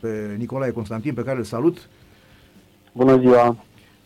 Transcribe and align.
pe 0.00 0.34
Nicolae 0.38 0.70
Constantin, 0.70 1.14
pe 1.14 1.22
care 1.22 1.38
îl 1.38 1.44
salut. 1.44 1.88
Bună 2.92 3.18
ziua! 3.18 3.56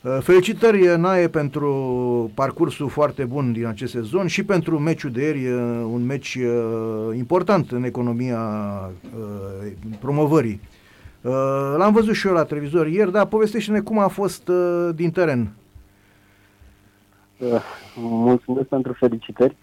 Uh, 0.04 0.18
felicitări, 0.20 0.98
Nae, 0.98 1.28
pentru 1.28 2.30
parcursul 2.34 2.88
foarte 2.88 3.24
bun 3.24 3.52
din 3.52 3.66
acest 3.66 3.92
sezon 3.92 4.26
și 4.26 4.44
pentru 4.44 4.78
meciul 4.78 5.10
de 5.10 5.22
ieri, 5.22 5.46
uh, 5.46 5.60
un 5.92 6.06
meci 6.06 6.34
uh, 6.34 7.16
important 7.16 7.70
în 7.70 7.84
economia 7.84 8.40
promovării. 10.00 10.60
L-am 11.76 11.92
văzut 11.92 12.14
și 12.14 12.26
eu 12.26 12.32
la 12.32 12.44
televizor 12.44 12.86
ieri, 12.86 13.12
dar 13.12 13.26
povestește-ne 13.26 13.80
cum 13.80 13.98
a 13.98 14.08
fost 14.08 14.50
din 14.94 15.10
teren. 15.10 15.52
Mulțumesc 17.96 18.66
pentru 18.66 18.92
felicitări. 18.92 19.56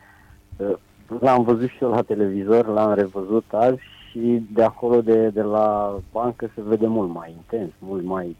L-am 1.20 1.44
văzut 1.44 1.70
și 1.70 1.78
eu 1.82 1.90
la 1.90 2.02
televizor, 2.02 2.68
l-am 2.68 2.94
revăzut 2.94 3.46
azi 3.52 3.82
și 4.12 4.44
de 4.52 4.64
acolo, 4.64 5.02
de, 5.02 5.30
de 5.30 5.42
la 5.42 5.98
bancă, 6.12 6.52
se 6.56 6.62
vede 6.62 6.88
mult 6.88 7.14
mai 7.14 7.32
intens, 7.32 7.72
mult 7.80 8.04
mai 8.04 8.36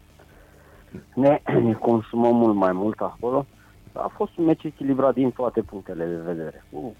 ne, 1.14 1.40
ne 1.62 1.72
consumăm 1.72 2.36
mult 2.36 2.54
mai 2.54 2.72
mult 2.72 3.00
acolo. 3.00 3.46
A 3.92 4.10
fost 4.14 4.36
un 4.36 4.44
meci 4.44 4.64
echilibrat 4.64 5.14
din 5.14 5.30
toate 5.30 5.62
punctele 5.62 6.06
de 6.06 6.32
vedere, 6.32 6.64
cu 6.72 6.94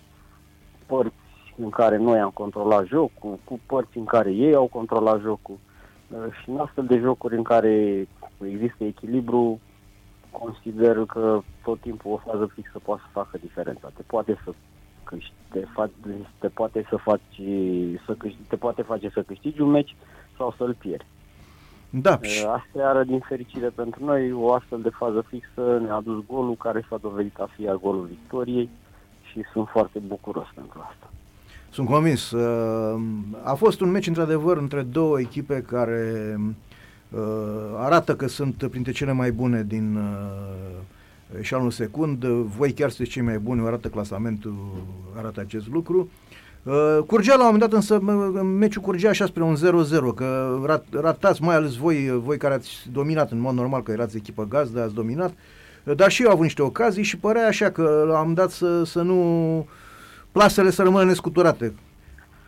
părți 0.87 1.15
în 1.57 1.71
care 1.71 1.97
noi 1.97 2.19
am 2.19 2.31
controlat 2.31 2.87
jocul, 2.87 3.39
cu 3.45 3.61
părți 3.67 3.99
în 3.99 4.05
care 4.05 4.31
ei 4.31 4.55
au 4.55 4.67
controlat 4.67 5.21
jocul 5.21 5.59
uh, 6.09 6.33
și 6.43 6.51
în 6.51 6.59
astfel 6.59 6.87
de 6.87 6.99
jocuri 6.99 7.37
în 7.37 7.43
care 7.43 8.09
există 8.45 8.85
echilibru, 8.85 9.61
consider 10.31 11.05
că 11.05 11.41
tot 11.63 11.81
timpul 11.81 12.13
o 12.13 12.31
fază 12.31 12.51
fixă 12.55 12.79
poate 12.79 13.01
să 13.05 13.09
facă 13.13 13.39
diferența. 13.41 13.91
Te 13.97 14.03
poate 14.03 14.39
să 14.45 14.53
te, 15.53 15.65
faci, 15.75 15.91
te 16.39 16.49
poate 16.49 16.87
să 16.89 16.97
faci 16.97 17.41
să 18.07 18.15
câștigi, 18.19 18.49
te 18.49 18.57
poate 18.57 18.83
face 18.83 19.11
să 19.15 19.23
câștigi 19.23 19.61
un 19.61 19.71
meci 19.71 19.97
sau 20.37 20.55
să-l 20.59 20.75
pierzi. 20.79 21.07
Da. 21.91 22.21
Aseară, 22.71 23.05
din 23.05 23.19
fericire 23.19 23.69
pentru 23.69 24.05
noi, 24.05 24.33
o 24.33 24.53
astfel 24.53 24.81
de 24.81 24.89
fază 24.89 25.25
fixă 25.29 25.81
ne-a 25.85 25.95
adus 25.95 26.25
golul 26.27 26.55
care 26.55 26.87
s-a 26.89 26.97
dovedit 26.97 27.39
a 27.39 27.49
fi 27.57 27.65
golul 27.81 28.07
victoriei 28.07 28.69
și 29.31 29.43
sunt 29.53 29.69
foarte 29.69 29.99
bucuros 29.99 30.47
pentru 30.55 30.79
asta. 30.91 31.11
Sunt 31.71 31.89
convins. 31.89 32.31
Uh, 32.31 33.01
a 33.43 33.55
fost 33.55 33.81
un 33.81 33.91
meci, 33.91 34.07
într-adevăr, 34.07 34.57
între 34.57 34.83
două 34.83 35.21
echipe 35.21 35.63
care 35.63 36.37
uh, 37.11 37.21
arată 37.77 38.17
că 38.17 38.27
sunt 38.27 38.67
printre 38.71 38.93
cele 38.93 39.13
mai 39.13 39.33
bune 39.33 39.63
din 39.63 39.99
uh, 41.33 41.39
eșalonul 41.41 41.71
secund. 41.71 42.25
Voi 42.25 42.73
chiar 42.73 42.89
sunteți 42.89 43.11
cei 43.11 43.23
mai 43.23 43.39
buni, 43.39 43.67
arată 43.67 43.89
clasamentul, 43.89 44.55
arată 45.17 45.41
acest 45.41 45.69
lucru. 45.69 46.11
Uh, 46.63 46.99
curgea 47.07 47.35
la 47.35 47.47
un 47.47 47.51
moment 47.53 47.71
dat, 47.71 47.73
însă 47.73 48.01
meciul 48.43 48.83
curgea 48.83 49.09
așa 49.09 49.27
spre 49.27 49.43
un 49.43 49.57
0-0, 49.57 50.15
că 50.15 50.59
rat, 50.65 50.85
ratați 50.91 51.43
mai 51.43 51.55
ales 51.55 51.77
voi, 51.77 52.21
voi 52.25 52.37
care 52.37 52.55
ați 52.55 52.89
dominat 52.93 53.31
în 53.31 53.41
mod 53.41 53.55
normal, 53.55 53.83
că 53.83 53.93
erați 53.93 54.17
echipă 54.17 54.45
gazdă, 54.45 54.83
ați 54.83 54.95
dominat, 54.95 55.31
uh, 55.31 55.37
dar 55.85 56.11
și 56.11 56.23
eu 56.23 56.27
am 56.27 56.33
avut 56.33 56.45
niște 56.45 56.63
ocazii 56.63 57.03
și 57.03 57.19
părea 57.19 57.47
așa 57.47 57.71
că 57.71 58.13
am 58.17 58.35
dat 58.35 58.51
să, 58.51 58.85
să 58.85 59.03
nu... 59.03 59.67
plasele 60.33 60.71
să 60.71 60.83
rămână 60.83 61.05
nescuturate, 61.05 61.75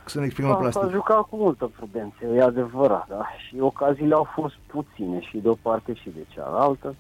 să 0.05 0.19
ne 0.19 0.25
exprimăm 0.25 0.53
da, 0.53 0.59
plastic. 0.59 0.83
S-a 0.83 0.91
jucat 0.91 1.21
cu 1.21 1.37
multă 1.37 1.71
prudență, 1.77 2.25
e 2.37 2.43
adevărat, 2.43 3.07
da? 3.09 3.27
Și 3.47 3.57
ocaziile 3.61 4.15
au 4.15 4.29
fost 4.35 4.55
puține 4.67 5.21
și 5.21 5.39
de 5.39 5.49
o 5.49 5.55
parte 5.63 5.95
și 5.95 6.11
de 6.15 6.27
cealaltă. 6.29 6.95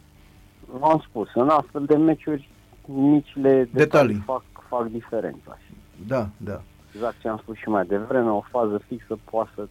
V-am 0.67 1.05
spus, 1.09 1.29
în 1.35 1.49
astfel 1.49 1.85
de 1.85 1.97
meciuri 1.97 2.51
micile 2.87 3.51
detalii, 3.51 3.73
detalii 3.73 4.23
fac, 4.25 4.43
fac 4.69 4.89
diferența. 4.89 5.59
Da, 6.07 6.29
da 6.37 6.61
exact 6.95 7.21
ce 7.21 7.29
am 7.29 7.39
spus 7.39 7.57
și 7.57 7.69
mai 7.69 7.87
devreme, 7.87 8.31
o 8.31 8.43
fază 8.51 8.81
fixă 8.87 9.19
poate 9.31 9.51
să 9.55 9.67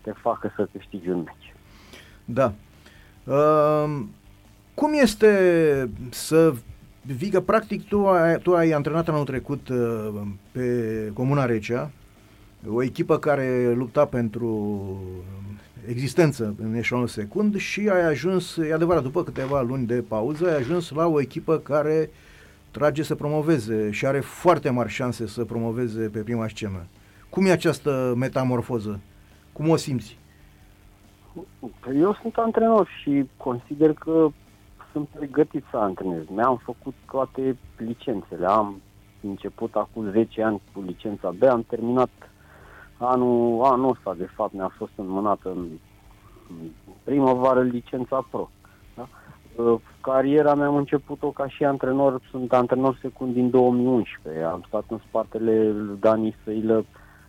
te 0.00 0.12
facă 0.12 0.52
să 0.56 0.68
câștigi 0.72 1.08
un 1.08 1.22
meci. 1.22 1.54
Da. 2.24 2.52
Uh, 3.24 4.00
cum 4.74 4.92
este 4.92 5.90
să 6.10 6.54
vii 7.02 7.30
că 7.30 7.40
practic 7.40 7.88
tu 7.88 8.06
ai, 8.06 8.38
tu 8.38 8.54
ai 8.54 8.70
antrenat 8.70 9.08
anul 9.08 9.24
trecut 9.24 9.68
uh, 9.68 10.22
pe 10.52 11.10
Comuna 11.14 11.44
Recea, 11.44 11.90
o 12.68 12.82
echipă 12.82 13.18
care 13.18 13.72
lupta 13.74 14.04
pentru 14.04 15.00
existență 15.86 16.54
în 16.62 16.74
eșalonul 16.74 17.08
secund 17.08 17.56
și 17.56 17.88
ai 17.88 18.06
ajuns, 18.06 18.56
e 18.56 18.72
adevărat, 18.72 19.02
după 19.02 19.24
câteva 19.24 19.60
luni 19.62 19.86
de 19.86 20.04
pauză, 20.08 20.48
ai 20.48 20.56
ajuns 20.56 20.90
la 20.90 21.06
o 21.06 21.20
echipă 21.20 21.58
care 21.58 22.10
uh, 22.10 22.30
trage 22.72 23.02
să 23.02 23.14
promoveze 23.14 23.90
și 23.90 24.06
are 24.06 24.20
foarte 24.20 24.70
mari 24.70 24.88
șanse 24.88 25.26
să 25.26 25.44
promoveze 25.44 26.08
pe 26.08 26.18
prima 26.20 26.48
scenă. 26.48 26.86
Cum 27.30 27.46
e 27.46 27.50
această 27.50 28.14
metamorfoză? 28.16 29.00
Cum 29.52 29.68
o 29.68 29.76
simți? 29.76 30.18
Eu 31.94 32.14
sunt 32.20 32.36
antrenor 32.36 32.88
și 33.02 33.24
consider 33.36 33.92
că 33.92 34.28
sunt 34.92 35.08
pregătit 35.08 35.64
să 35.70 35.76
antrenez. 35.76 36.22
Mi-am 36.28 36.60
făcut 36.64 36.94
toate 37.10 37.56
licențele. 37.76 38.46
Am 38.46 38.80
început 39.20 39.74
acum 39.74 40.10
10 40.10 40.42
ani 40.42 40.60
cu 40.72 40.82
licența 40.86 41.30
B, 41.38 41.42
am 41.42 41.64
terminat 41.68 42.10
anul, 43.02 43.64
anul 43.64 43.90
ăsta, 43.90 44.14
de 44.18 44.28
fapt, 44.34 44.52
mi-a 44.52 44.72
fost 44.76 44.92
înmânată 44.96 45.48
în 45.48 45.66
primăvară 47.04 47.62
licența 47.62 48.26
Pro. 48.30 48.50
Uh, 49.56 49.80
cariera 50.00 50.54
mea 50.54 50.66
am 50.66 50.76
început-o 50.76 51.30
ca 51.30 51.48
și 51.48 51.64
antrenor, 51.64 52.20
sunt 52.30 52.52
antrenor 52.52 52.98
secund 53.00 53.34
din 53.34 53.50
2011. 53.50 54.42
Am 54.42 54.64
stat 54.66 54.84
în 54.88 55.00
spatele 55.08 55.70
lui 55.70 55.96
Dani 56.00 56.36
Săilă 56.44 56.84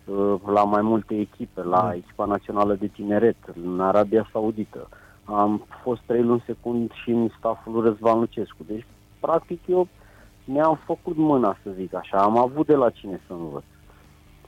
uh, 0.06 0.35
la 0.45 0.63
mai 0.63 0.81
multe 0.81 1.19
echipe, 1.19 1.63
la 1.63 1.83
mm. 1.83 1.91
echipa 1.91 2.25
națională 2.25 2.73
de 2.73 2.88
tineret, 2.88 3.35
în 3.63 3.79
Arabia 3.79 4.29
Saudită. 4.31 4.89
Am 5.23 5.66
fost 5.81 6.01
trei 6.06 6.23
luni 6.23 6.44
secund 6.45 6.91
și 6.91 7.09
în 7.09 7.29
staful 7.38 7.83
Răzvan 7.83 8.19
Lucescu. 8.19 8.63
Deci, 8.67 8.85
practic, 9.19 9.59
eu 9.67 9.88
mi-am 10.45 10.79
făcut 10.85 11.17
mâna, 11.17 11.57
să 11.63 11.69
zic 11.75 11.94
așa. 11.94 12.17
Am 12.17 12.38
avut 12.38 12.66
de 12.66 12.75
la 12.75 12.89
cine 12.89 13.22
să 13.28 13.33
învăț. 13.33 13.63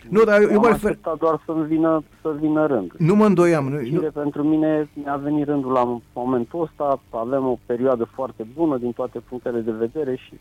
Nu, 0.09 0.23
dar 0.23 0.41
eu, 0.41 0.49
eu 0.51 0.59
mă 0.59 0.67
refer... 0.67 0.97
doar 1.19 1.41
să-mi 1.45 1.65
vină, 1.65 2.03
să 2.21 2.35
vină 2.39 2.65
rând. 2.65 2.91
Nu 2.97 3.15
mă 3.15 3.25
îndoiam. 3.25 3.67
Nu, 3.67 3.79
nu... 3.81 4.01
pentru 4.01 4.43
mine 4.43 4.89
mi-a 4.93 5.15
venit 5.15 5.45
rândul 5.45 5.71
la 5.71 5.99
momentul 6.13 6.61
ăsta, 6.61 7.01
avem 7.09 7.45
o 7.45 7.57
perioadă 7.65 8.03
foarte 8.13 8.47
bună 8.55 8.77
din 8.77 8.91
toate 8.91 9.19
punctele 9.19 9.59
de 9.59 9.71
vedere 9.71 10.15
și 10.15 10.33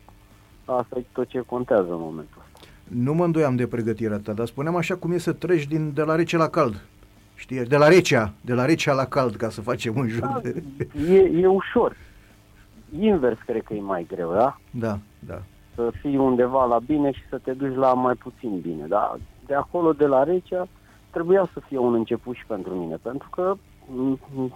asta 0.64 0.98
e 0.98 1.04
tot 1.12 1.28
ce 1.28 1.40
contează 1.46 1.90
în 1.90 2.00
momentul 2.00 2.36
ăsta. 2.38 2.68
Nu 2.88 3.14
mă 3.14 3.24
îndoiam 3.24 3.56
de 3.56 3.66
pregătirea 3.66 4.18
ta, 4.18 4.32
dar 4.32 4.46
spuneam 4.46 4.76
așa 4.76 4.96
cum 4.96 5.12
e 5.12 5.18
să 5.18 5.32
treci 5.32 5.66
din, 5.66 5.92
de 5.94 6.02
la 6.02 6.14
rece 6.14 6.36
la 6.36 6.48
cald. 6.48 6.84
Știi, 7.34 7.64
de 7.64 7.76
la 7.76 7.88
recea, 7.88 8.32
de 8.40 8.52
la 8.52 8.64
recea 8.64 8.92
la 8.92 9.04
cald, 9.04 9.36
ca 9.36 9.48
să 9.48 9.60
facem 9.60 9.96
un 9.96 10.08
joc 10.08 10.20
da, 10.20 10.40
de... 10.42 10.62
E, 11.08 11.40
e 11.40 11.46
ușor. 11.46 11.96
Invers 13.00 13.38
cred 13.46 13.62
că 13.62 13.74
e 13.74 13.80
mai 13.80 14.06
greu, 14.08 14.32
da? 14.32 14.58
Da, 14.70 14.98
da. 15.18 15.42
Să 15.74 15.90
fii 16.00 16.16
undeva 16.16 16.64
la 16.64 16.78
bine 16.78 17.12
și 17.12 17.22
să 17.28 17.38
te 17.38 17.52
duci 17.52 17.74
la 17.74 17.94
mai 17.94 18.14
puțin 18.14 18.60
bine, 18.60 18.86
da? 18.88 19.16
De 19.46 19.54
acolo, 19.54 19.92
de 19.92 20.06
la 20.06 20.22
Recea, 20.22 20.68
trebuia 21.10 21.48
să 21.52 21.60
fie 21.60 21.78
un 21.78 21.94
început 21.94 22.34
și 22.34 22.46
pentru 22.46 22.74
mine, 22.74 22.96
pentru 23.02 23.28
că 23.30 23.54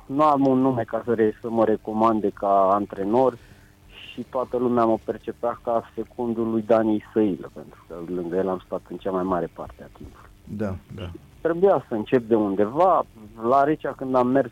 nu 0.06 0.22
am 0.22 0.46
un 0.46 0.58
nume 0.58 0.82
ca 0.82 1.02
să, 1.04 1.14
re- 1.14 1.38
să 1.40 1.50
mă 1.50 1.64
recomande 1.64 2.30
ca 2.30 2.68
antrenor 2.72 3.38
și 3.86 4.26
toată 4.30 4.56
lumea 4.56 4.84
mă 4.84 4.98
percepea 5.04 5.60
ca 5.64 5.90
secundul 5.94 6.50
lui 6.50 6.62
Dani 6.62 7.04
Săilă, 7.12 7.50
pentru 7.54 7.84
că 7.88 7.94
lângă 8.06 8.36
el 8.36 8.48
am 8.48 8.62
stat 8.64 8.80
în 8.88 8.96
cea 8.96 9.10
mai 9.10 9.22
mare 9.22 9.50
parte 9.52 9.82
a 9.82 9.96
timpului. 9.96 10.28
Da, 10.44 10.74
da. 10.94 11.10
Trebuia 11.40 11.84
să 11.88 11.94
încep 11.94 12.28
de 12.28 12.34
undeva. 12.34 13.04
La 13.48 13.64
Recea, 13.64 13.92
când 13.92 14.14
am 14.14 14.26
mers, 14.26 14.50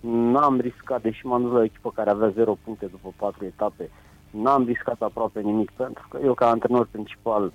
n-am 0.00 0.60
riscat, 0.60 1.02
deși 1.02 1.26
m-am 1.26 1.42
dus 1.42 1.52
la 1.52 1.58
o 1.58 1.62
echipă 1.62 1.90
care 1.90 2.10
avea 2.10 2.28
0 2.28 2.56
puncte 2.64 2.86
după 2.86 3.12
4 3.16 3.44
etape, 3.44 3.90
n-am 4.30 4.64
riscat 4.64 5.02
aproape 5.02 5.40
nimic, 5.40 5.70
pentru 5.70 6.06
că 6.08 6.18
eu, 6.24 6.34
ca 6.34 6.48
antrenor 6.48 6.88
principal, 6.90 7.52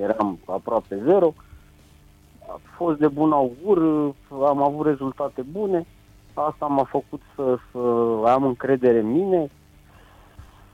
eram 0.00 0.38
aproape 0.44 1.02
zero. 1.04 1.34
A 2.46 2.60
fost 2.76 2.98
de 2.98 3.08
bun 3.08 3.32
augur, 3.32 3.78
am 4.30 4.62
avut 4.62 4.86
rezultate 4.86 5.42
bune, 5.42 5.86
asta 6.34 6.66
m-a 6.66 6.84
făcut 6.84 7.20
să, 7.34 7.58
să 7.72 7.78
am 8.26 8.44
încredere 8.44 8.98
în 8.98 9.10
mine, 9.10 9.50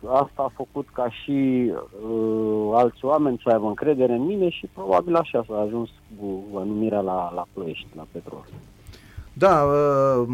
asta 0.08 0.42
a 0.42 0.52
făcut 0.54 0.86
ca 0.92 1.10
și 1.10 1.70
uh, 2.08 2.70
alți 2.74 3.04
oameni 3.04 3.40
să 3.42 3.50
aibă 3.50 3.66
încredere 3.66 4.12
în 4.12 4.24
mine 4.24 4.48
și 4.48 4.68
probabil 4.74 5.14
așa 5.14 5.44
s-a 5.48 5.58
ajuns 5.60 5.88
cu 6.18 6.42
numirea 6.52 7.00
la, 7.00 7.32
la 7.34 7.46
Ploiești, 7.52 7.86
la 7.96 8.06
Petrol. 8.12 8.44
Da, 9.32 9.62
uh, 9.62 10.28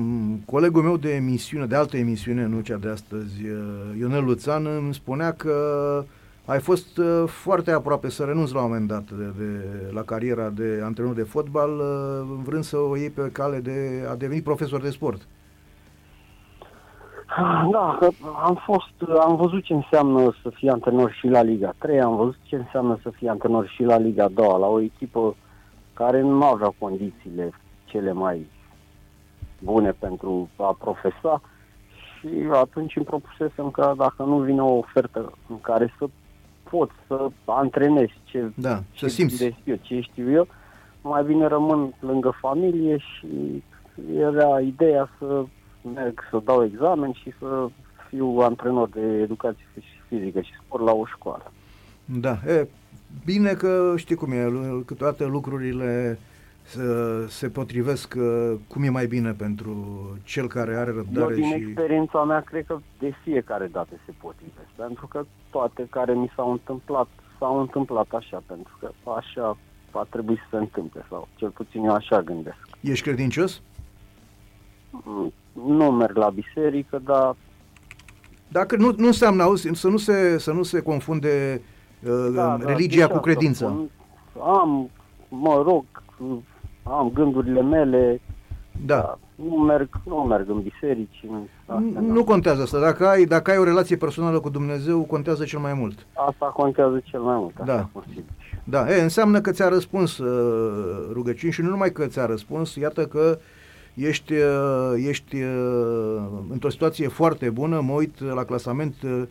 colegul 0.46 0.82
meu 0.82 0.96
de 0.96 1.14
emisiune, 1.14 1.66
de 1.66 1.74
altă 1.76 1.96
emisiune, 1.96 2.46
nu 2.46 2.60
cea 2.60 2.76
de 2.76 2.88
astăzi, 2.88 3.44
uh, 3.44 3.98
Ionel 3.98 4.24
Luțan, 4.24 4.66
îmi 4.66 4.94
spunea 4.94 5.32
că 5.32 5.52
uh, 5.98 6.20
ai 6.44 6.60
fost 6.60 6.98
uh, 6.98 7.24
foarte 7.26 7.70
aproape 7.70 8.10
să 8.10 8.24
renunți 8.24 8.54
la 8.54 8.60
un 8.60 8.66
moment 8.66 8.88
dat 8.88 9.10
de, 9.10 9.32
de, 9.38 9.90
la 9.92 10.02
cariera 10.02 10.48
de 10.48 10.80
antrenor 10.84 11.14
de 11.14 11.22
fotbal, 11.22 11.70
uh, 11.70 12.38
vrând 12.42 12.62
să 12.62 12.76
o 12.76 12.96
iei 12.96 13.10
pe 13.10 13.30
cale 13.32 13.58
de 13.58 14.06
a 14.10 14.14
deveni 14.14 14.42
profesor 14.42 14.80
de 14.80 14.90
sport. 14.90 15.26
Da, 17.70 17.98
am 18.42 18.62
fost, 18.64 19.10
am 19.20 19.36
văzut 19.36 19.64
ce 19.64 19.74
înseamnă 19.74 20.34
să 20.42 20.50
fii 20.50 20.68
antrenor 20.68 21.12
și 21.12 21.26
la 21.26 21.42
Liga 21.42 21.74
3, 21.78 22.00
am 22.00 22.16
văzut 22.16 22.36
ce 22.42 22.56
înseamnă 22.56 22.98
să 23.02 23.10
fii 23.10 23.28
antrenor 23.28 23.66
și 23.66 23.82
la 23.82 23.98
Liga 23.98 24.28
2, 24.28 24.46
la 24.46 24.66
o 24.66 24.80
echipă 24.80 25.36
care 25.94 26.20
nu 26.20 26.44
avea 26.44 26.74
condițiile 26.78 27.52
cele 27.84 28.12
mai 28.12 28.46
bune 29.58 29.90
pentru 29.90 30.48
a 30.56 30.76
profesa 30.78 31.40
și 32.18 32.28
atunci 32.52 32.96
îmi 32.96 33.04
propusesem 33.04 33.70
că 33.70 33.94
dacă 33.96 34.22
nu 34.22 34.38
vine 34.38 34.62
o 34.62 34.76
ofertă 34.76 35.32
în 35.48 35.60
care 35.60 35.94
să 35.98 36.08
pot 36.72 36.90
să 37.06 37.28
antrenezi 37.44 38.12
ce, 38.24 38.50
da, 38.54 38.82
ce 38.90 39.08
să 39.08 39.14
simți. 39.14 39.56
eu, 39.64 39.78
ce 39.80 40.00
știu 40.00 40.30
eu, 40.30 40.46
mai 41.02 41.24
bine 41.24 41.46
rămân 41.46 41.94
lângă 42.00 42.36
familie 42.40 42.96
și 42.96 43.62
era 44.16 44.60
ideea 44.60 45.10
să 45.18 45.44
merg 45.94 46.20
să 46.30 46.40
dau 46.44 46.64
examen 46.64 47.12
și 47.12 47.32
să 47.38 47.68
fiu 48.08 48.38
antrenor 48.38 48.88
de 48.88 49.00
educație 49.00 49.66
fizică 50.08 50.40
și 50.40 50.52
sport 50.64 50.84
la 50.84 50.92
o 50.92 51.06
școală. 51.06 51.52
Da, 52.04 52.38
e, 52.46 52.68
bine 53.24 53.52
că 53.52 53.94
știi 53.96 54.16
cum 54.16 54.32
e, 54.32 54.52
câteodată 54.86 55.24
lucrurile 55.24 56.18
să 56.64 57.26
se 57.28 57.48
potrivesc 57.48 58.14
uh, 58.18 58.58
cum 58.68 58.82
e 58.82 58.88
mai 58.88 59.06
bine 59.06 59.32
pentru 59.32 59.74
cel 60.22 60.48
care 60.48 60.76
are 60.76 60.90
răbdare 60.90 61.34
Eu 61.34 61.40
din 61.40 61.44
și... 61.44 61.54
experiența 61.54 62.24
mea 62.24 62.40
cred 62.40 62.66
că 62.66 62.78
de 62.98 63.12
fiecare 63.22 63.66
dată 63.66 63.90
se 64.06 64.12
potrivesc, 64.20 64.68
pentru 64.76 65.06
că 65.06 65.24
toate 65.50 65.86
care 65.90 66.14
mi 66.14 66.32
s-au 66.36 66.50
întâmplat 66.50 67.08
s-au 67.42 67.60
întâmplat 67.60 68.06
așa, 68.12 68.42
pentru 68.46 68.76
că 68.80 68.90
așa 69.16 69.56
a 69.90 70.06
trebuit 70.10 70.38
să 70.38 70.44
se 70.50 70.56
întâmple, 70.56 71.06
sau 71.08 71.28
cel 71.34 71.48
puțin 71.50 71.84
eu 71.84 71.92
așa 71.94 72.22
gândesc. 72.22 72.58
Ești 72.80 73.04
credincios? 73.04 73.62
Mm, 74.90 75.32
nu 75.52 75.90
merg 75.90 76.16
la 76.16 76.30
biserică, 76.30 77.00
dar... 77.04 77.36
Dacă 78.48 78.76
nu, 78.76 78.94
nu 78.96 79.06
înseamnă, 79.06 79.42
auzi, 79.42 79.68
să 79.72 79.88
nu 79.88 79.96
se, 79.96 80.38
să 80.38 80.52
nu 80.52 80.62
se 80.62 80.80
confunde 80.80 81.62
uh, 82.02 82.32
da, 82.34 82.56
religia 82.56 83.06
da, 83.06 83.12
cu 83.12 83.20
credința. 83.20 83.66
Am, 84.42 84.90
mă 85.28 85.62
rog, 85.64 85.84
am 86.82 87.10
gândurile 87.14 87.62
mele, 87.62 88.20
da. 88.86 88.96
da. 88.96 89.18
Nu 89.34 89.56
merg, 89.56 89.88
nu 90.04 90.16
merg 90.16 90.48
în 90.48 90.60
biserici. 90.60 91.24
nu, 91.66 92.00
nu 92.00 92.24
contează 92.24 92.62
asta. 92.62 92.80
Dacă 92.80 93.06
ai, 93.06 93.24
dacă 93.24 93.50
ai 93.50 93.58
o 93.58 93.64
relație 93.64 93.96
personală 93.96 94.40
cu 94.40 94.48
Dumnezeu, 94.48 95.02
contează 95.02 95.44
cel 95.44 95.58
mai 95.58 95.74
mult. 95.74 96.06
Asta 96.12 96.46
contează 96.46 97.00
cel 97.04 97.20
mai 97.20 97.36
mult. 97.36 97.64
Da. 97.64 97.88
Da, 98.64 98.96
e, 98.96 99.02
înseamnă 99.02 99.40
că 99.40 99.50
ți-a 99.50 99.68
răspuns 99.68 100.18
uh, 100.18 101.08
rugăciuni 101.12 101.52
și 101.52 101.62
nu 101.62 101.68
numai 101.68 101.92
că 101.92 102.06
ți-a 102.06 102.26
răspuns, 102.26 102.74
iată 102.74 103.06
că 103.06 103.38
ești, 103.94 104.32
uh, 104.32 105.04
ești 105.08 105.36
uh, 105.42 106.22
într-o 106.50 106.70
situație 106.70 107.08
foarte 107.08 107.50
bună, 107.50 107.80
mă 107.80 107.92
uit 107.92 108.20
la 108.20 108.44
clasament 108.44 108.94
uh, 109.04 109.22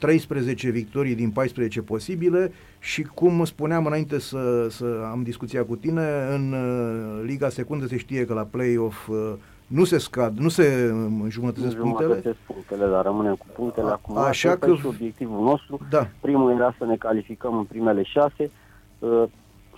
13 0.00 0.70
victorii 0.70 1.14
din 1.14 1.30
14 1.30 1.82
posibile 1.82 2.52
și 2.78 3.02
cum 3.02 3.44
spuneam 3.44 3.86
înainte 3.86 4.18
să, 4.18 4.66
să 4.70 5.08
am 5.10 5.22
discuția 5.22 5.64
cu 5.64 5.76
tine, 5.76 6.02
în 6.30 6.52
uh, 6.52 7.22
Liga 7.24 7.48
Secundă 7.48 7.86
se 7.86 7.96
știe 7.96 8.24
că 8.24 8.34
la 8.34 8.42
play-off 8.50 9.08
uh, 9.08 9.32
nu 9.66 9.84
se 9.84 9.98
scad, 9.98 10.38
nu 10.38 10.48
se 10.48 10.90
înjumătățesc 11.22 11.76
punctele. 11.76 12.36
punctele, 12.46 12.86
dar 12.86 13.04
rămânem 13.04 13.34
cu 13.34 13.46
punctele 13.54 13.88
A, 13.88 13.90
acum. 13.90 14.18
Așa 14.18 14.56
că... 14.56 14.74
și 14.74 14.86
obiectivul 14.86 15.42
nostru. 15.42 15.80
Da. 15.90 16.08
Primul 16.20 16.50
era 16.50 16.74
să 16.78 16.84
ne 16.84 16.96
calificăm 16.96 17.56
în 17.56 17.64
primele 17.64 18.02
șase. 18.02 18.50
Uh, 18.98 19.22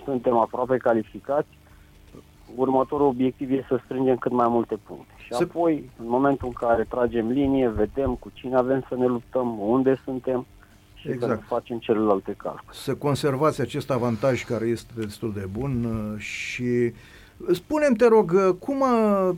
suntem 0.04 0.36
aproape 0.36 0.76
calificați 0.76 1.48
următorul 2.54 3.06
obiectiv 3.06 3.50
este 3.50 3.66
să 3.68 3.80
strângem 3.84 4.16
cât 4.16 4.32
mai 4.32 4.48
multe 4.48 4.78
puncte. 4.86 5.12
Și 5.16 5.32
să... 5.32 5.42
apoi, 5.42 5.90
în 5.98 6.08
momentul 6.08 6.46
în 6.46 6.68
care 6.68 6.86
tragem 6.88 7.28
linie, 7.28 7.68
vedem 7.68 8.14
cu 8.14 8.30
cine 8.32 8.56
avem 8.56 8.84
să 8.88 8.94
ne 8.96 9.06
luptăm, 9.06 9.58
unde 9.58 10.00
suntem 10.04 10.46
și 10.94 11.08
exact. 11.10 11.40
să 11.40 11.46
facem 11.46 11.78
celelalte 11.78 12.34
calcule. 12.36 12.72
Să 12.72 12.94
conservați 12.94 13.60
acest 13.60 13.90
avantaj 13.90 14.44
care 14.44 14.66
este 14.66 14.92
destul 14.96 15.32
de 15.32 15.48
bun 15.52 15.84
uh, 15.84 16.18
și 16.20 16.92
spunem 17.52 17.94
te 17.94 18.08
rog, 18.08 18.32
uh, 18.34 18.54
cum, 18.58 18.82
a, 18.82 19.36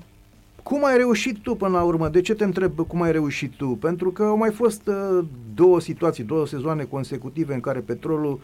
cum 0.63 0.85
ai 0.85 0.97
reușit 0.97 1.39
tu 1.39 1.55
până 1.55 1.77
la 1.77 1.83
urmă? 1.83 2.09
De 2.09 2.21
ce 2.21 2.35
te 2.35 2.45
întreb 2.45 2.87
cum 2.87 3.03
ai 3.03 3.13
reușit 3.13 3.53
tu? 3.53 3.67
Pentru 3.67 4.11
că 4.11 4.23
au 4.23 4.37
mai 4.37 4.51
fost 4.51 4.87
uh, 4.87 5.25
două 5.55 5.81
situații, 5.81 6.25
două 6.25 6.47
sezoane 6.47 6.85
consecutive 6.85 7.55
în 7.55 7.61
care 7.61 7.81
petrolul 7.81 8.33
uh, 8.33 8.41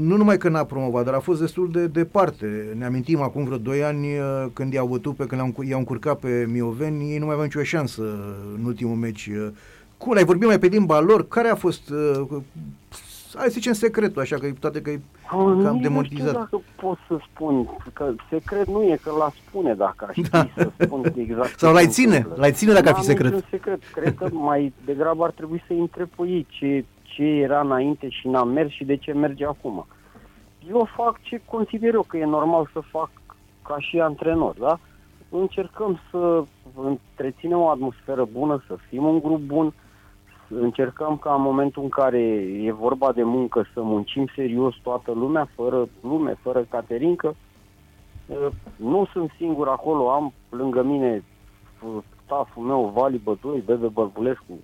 nu 0.00 0.16
numai 0.16 0.38
că 0.38 0.48
n-a 0.48 0.64
promovat, 0.64 1.04
dar 1.04 1.14
a 1.14 1.20
fost 1.20 1.40
destul 1.40 1.70
de 1.70 1.86
departe. 1.86 2.74
Ne 2.76 2.84
amintim 2.84 3.20
acum 3.20 3.44
vreo 3.44 3.58
2 3.58 3.84
ani 3.84 4.06
uh, 4.06 4.46
când 4.52 4.72
i-au 4.72 4.86
bătut 4.86 5.16
pe, 5.16 5.26
când 5.26 5.56
i-au 5.68 5.78
încurcat 5.78 6.18
pe 6.18 6.46
Mioveni, 6.48 7.12
ei 7.12 7.18
nu 7.18 7.24
mai 7.24 7.32
aveau 7.32 7.46
nicio 7.46 7.62
șansă 7.62 8.02
în 8.58 8.64
ultimul 8.64 8.96
meci. 8.96 9.30
Cum, 9.96 10.16
ai 10.16 10.24
vorbit 10.24 10.46
mai 10.46 10.58
pe 10.58 10.66
limba 10.66 11.00
lor? 11.00 11.28
Care 11.28 11.48
a 11.48 11.54
fost, 11.54 11.90
uh, 11.90 12.42
hai 13.34 13.46
să 13.46 13.50
zicem, 13.50 13.72
secretul, 13.72 14.22
așa 14.22 14.36
că 14.36 14.52
toate 14.60 14.82
că 14.82 14.90
e 14.90 15.00
cam 15.28 15.78
demonetizat. 15.82 16.24
Nu 16.24 16.30
știu 16.30 16.40
dacă 16.40 16.60
pot 16.76 16.98
să 17.08 17.16
spun, 17.32 17.68
că 17.92 18.14
secret 18.30 18.66
nu 18.66 18.82
e, 18.82 18.98
că 19.02 19.10
l-a 19.18 19.32
spune 19.46 19.74
dacă 19.74 20.06
aș 20.08 20.16
da. 20.30 20.48
să 20.56 20.70
spun 20.78 21.12
exact. 21.16 21.58
Sau 21.58 21.72
l-ai 21.72 21.86
ține, 21.86 22.26
l-ai 22.34 22.52
ține 22.52 22.72
dacă 22.72 22.88
ar 22.88 22.94
fi 22.94 23.02
secret. 23.02 23.44
secret. 23.50 23.82
Cred 23.92 24.14
că 24.14 24.28
mai 24.32 24.72
degrabă 24.84 25.24
ar 25.24 25.30
trebui 25.30 25.62
să 25.66 25.72
intre 25.72 26.08
pe 26.16 26.22
ei 26.26 26.46
ce 26.48 26.84
ce 27.14 27.22
era 27.22 27.60
înainte 27.60 28.08
și 28.08 28.28
n-am 28.28 28.48
mers 28.48 28.70
și 28.70 28.84
de 28.84 28.96
ce 28.96 29.12
merge 29.12 29.46
acum. 29.46 29.86
Eu 30.68 30.88
fac 30.96 31.22
ce 31.22 31.40
consider 31.44 31.94
eu 31.94 32.02
că 32.02 32.16
e 32.16 32.24
normal 32.24 32.68
să 32.72 32.80
fac 32.80 33.10
ca 33.62 33.76
și 33.78 34.00
antrenor, 34.00 34.54
da? 34.58 34.78
Încercăm 35.28 35.98
să 36.10 36.44
întreținem 36.74 37.58
o 37.60 37.68
atmosferă 37.68 38.24
bună, 38.32 38.62
să 38.66 38.76
fim 38.88 39.04
un 39.04 39.20
grup 39.20 39.40
bun, 39.40 39.72
încercăm 40.48 41.16
ca 41.16 41.34
în 41.34 41.42
momentul 41.42 41.82
în 41.82 41.88
care 41.88 42.20
e 42.62 42.72
vorba 42.72 43.12
de 43.12 43.22
muncă 43.22 43.66
să 43.74 43.82
muncim 43.82 44.26
serios 44.34 44.74
toată 44.82 45.12
lumea, 45.12 45.48
fără 45.54 45.88
lume, 46.00 46.36
fără 46.42 46.66
caterincă. 46.68 47.34
Nu 48.76 49.06
sunt 49.12 49.30
singur 49.36 49.68
acolo, 49.68 50.10
am 50.10 50.32
lângă 50.48 50.82
mine 50.82 51.22
staful 52.24 52.62
meu, 52.62 52.92
Vali 52.94 53.18
Bădoi, 53.18 53.62
Bebe 53.66 53.86
Bărbulescu, 53.86 54.58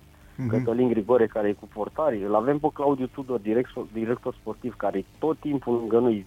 uh-huh. 0.45 0.49
Cătălin 0.49 0.87
Grigore, 0.87 1.27
care 1.27 1.47
e 1.47 1.53
cu 1.53 1.67
portari, 1.73 2.23
îl 2.23 2.35
avem 2.35 2.59
pe 2.59 2.67
Claudiu 2.73 3.07
Tudor, 3.07 3.39
director, 3.39 3.85
director 3.93 4.33
sportiv, 4.33 4.75
care 4.75 4.97
e 4.97 5.05
tot 5.19 5.37
timpul 5.39 5.73
lângă 5.73 5.99
noi, 5.99 6.25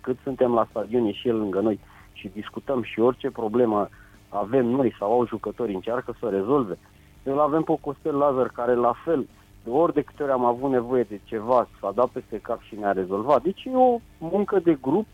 cât 0.00 0.16
suntem 0.22 0.52
la 0.52 0.66
stadion, 0.70 1.06
e 1.06 1.12
și 1.12 1.28
el 1.28 1.38
lângă 1.38 1.60
noi 1.60 1.80
și 2.12 2.30
discutăm 2.34 2.82
și 2.82 3.00
orice 3.00 3.30
problemă 3.30 3.88
avem 4.28 4.66
noi 4.66 4.94
sau 4.98 5.12
au 5.12 5.26
jucători, 5.26 5.74
încearcă 5.74 6.14
să 6.20 6.28
rezolve. 6.28 6.78
Îl 7.22 7.40
avem 7.40 7.62
pe 7.62 7.78
Costel 7.80 8.16
Lazar, 8.16 8.48
care 8.48 8.74
la 8.74 8.94
fel, 9.04 9.28
de 9.64 9.70
ori 9.70 9.94
de 9.94 10.02
câte 10.02 10.22
ori 10.22 10.32
am 10.32 10.44
avut 10.44 10.70
nevoie 10.70 11.02
de 11.02 11.20
ceva, 11.24 11.68
s-a 11.80 11.92
dat 11.94 12.08
peste 12.08 12.38
cap 12.38 12.62
și 12.62 12.74
ne-a 12.74 12.92
rezolvat. 12.92 13.42
Deci 13.42 13.64
e 13.64 13.76
o 13.76 13.98
muncă 14.18 14.58
de 14.58 14.78
grup 14.80 15.06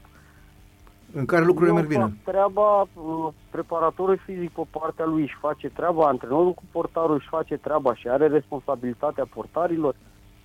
în 1.13 1.25
care 1.25 1.45
lucrurile 1.45 1.75
merg 1.75 1.89
bine. 1.89 2.13
treaba, 2.25 2.81
uh, 2.81 3.29
preparatorul 3.51 4.17
fizic 4.17 4.51
pe 4.51 4.63
partea 4.71 5.05
lui 5.05 5.23
își 5.23 5.37
face 5.41 5.69
treaba, 5.69 6.07
antrenorul 6.07 6.53
cu 6.53 6.63
portarul 6.73 7.15
își 7.15 7.29
face 7.29 7.57
treaba 7.57 7.95
și 7.95 8.09
are 8.09 8.27
responsabilitatea 8.27 9.27
portarilor. 9.35 9.95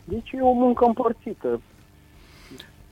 Deci 0.03 0.31
e 0.31 0.41
o 0.41 0.51
muncă 0.51 0.85
împărțită. 0.85 1.61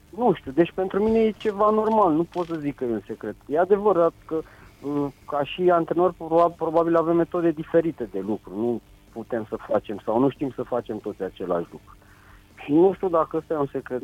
Nu 0.09 0.33
știu, 0.33 0.51
deci 0.51 0.71
pentru 0.71 1.03
mine 1.03 1.19
e 1.19 1.31
ceva 1.31 1.69
normal, 1.69 2.13
nu 2.13 2.23
pot 2.23 2.45
să 2.45 2.55
zic 2.55 2.75
că 2.75 2.83
e 2.83 2.91
un 2.91 3.01
secret. 3.05 3.35
E 3.47 3.59
adevărat 3.59 4.13
că 4.25 4.35
uh, 4.35 5.07
ca 5.27 5.43
și 5.43 5.69
antrenor 5.69 6.13
probabil 6.57 6.95
avem 6.95 7.15
metode 7.15 7.51
diferite 7.51 8.09
de 8.11 8.19
lucru, 8.19 8.55
nu 8.55 8.81
putem 9.11 9.45
să 9.49 9.55
facem 9.67 10.01
sau 10.05 10.19
nu 10.19 10.29
știm 10.29 10.51
să 10.55 10.63
facem 10.63 10.97
toți 10.97 11.23
același 11.23 11.67
lucru. 11.71 11.95
Și 12.63 12.71
nu 12.71 12.93
știu 12.93 13.09
dacă 13.09 13.37
ăsta 13.37 13.53
e 13.53 13.57
un 13.57 13.67
secret. 13.71 14.01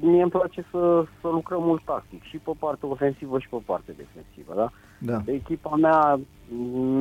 Mie 0.00 0.22
îmi 0.22 0.30
place 0.30 0.64
să, 0.70 1.04
să 1.20 1.28
lucrăm 1.28 1.62
mult 1.62 1.82
tactic, 1.84 2.22
și 2.22 2.36
pe 2.36 2.50
partea 2.58 2.88
ofensivă 2.88 3.38
și 3.38 3.48
pe 3.48 3.62
partea 3.64 3.94
defensivă, 3.96 4.54
da? 4.54 4.70
Da. 4.98 5.32
Echipa 5.32 5.76
mea 5.76 6.20